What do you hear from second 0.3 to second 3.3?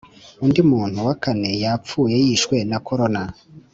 Undi muntu wakane yapfuye yishwe na corona